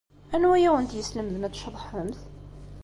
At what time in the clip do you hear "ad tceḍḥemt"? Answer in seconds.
1.47-2.17